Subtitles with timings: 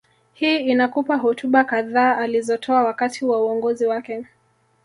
[0.33, 4.25] Hii inakupa hotuba kadhaa alizotoa wakati wa uongozi wake